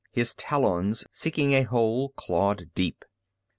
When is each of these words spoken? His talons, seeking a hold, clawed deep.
His 0.11 0.33
talons, 0.33 1.05
seeking 1.11 1.53
a 1.53 1.61
hold, 1.61 2.15
clawed 2.15 2.71
deep. 2.73 3.05